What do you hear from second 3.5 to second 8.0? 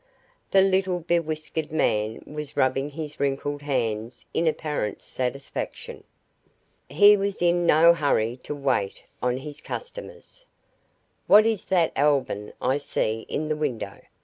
hands in apparent satisfaction. He was in no